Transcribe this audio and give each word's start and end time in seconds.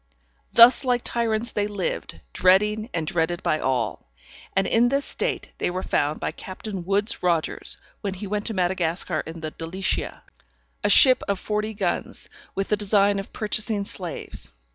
_]Thus 0.53 0.83
like 0.83 1.03
tyrants 1.03 1.51
they 1.51 1.67
lived, 1.67 2.21
dreading, 2.33 2.89
and 2.91 3.05
dreaded 3.05 3.43
by 3.43 3.59
all, 3.59 4.09
and 4.55 4.65
in 4.65 4.89
this 4.89 5.05
state 5.05 5.53
they 5.59 5.69
were 5.69 5.83
found 5.83 6.19
by 6.19 6.31
Captain 6.31 6.83
Woods 6.83 7.21
Rogers, 7.21 7.77
when 8.01 8.15
he 8.15 8.25
went 8.25 8.47
to 8.47 8.55
Madagascar 8.55 9.19
in 9.27 9.41
the 9.41 9.51
Delicia, 9.51 10.23
a 10.83 10.89
ship 10.89 11.21
of 11.27 11.39
forty 11.39 11.75
guns, 11.75 12.29
with 12.55 12.69
the 12.69 12.77
design 12.77 13.19
of 13.19 13.31
purchasing 13.31 13.85
slaves. 13.85 14.51